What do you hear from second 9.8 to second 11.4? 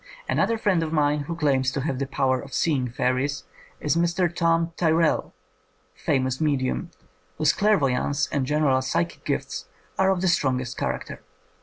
are of the strongest character.